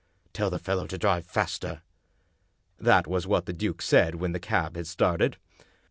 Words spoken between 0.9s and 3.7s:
drive faster." That was what the